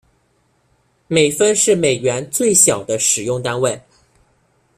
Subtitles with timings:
[1.05, 3.79] 美分是美元最小的使用单位。